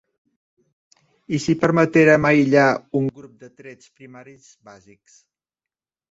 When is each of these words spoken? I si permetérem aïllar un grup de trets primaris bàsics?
I 1.35 1.39
si 1.41 1.53
permetérem 1.63 2.25
aïllar 2.29 2.63
un 2.99 3.09
grup 3.19 3.35
de 3.43 3.49
trets 3.59 3.91
primaris 3.99 4.47
bàsics? 4.71 5.19